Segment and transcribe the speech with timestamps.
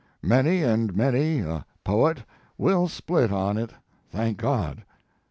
[0.23, 2.23] Many and many a poet
[2.57, 3.71] will split on it,
[4.11, 4.83] thank God.